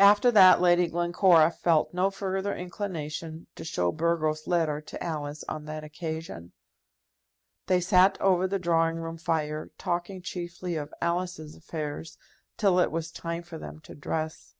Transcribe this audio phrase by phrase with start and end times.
[0.00, 5.66] After that, Lady Glencora felt no further inclination to show Burgo's letter to Alice on
[5.66, 6.50] that occasion.
[7.68, 12.18] They sat over the drawing room fire, talking chiefly of Alice's affairs,
[12.56, 14.56] till it was time for them to dress.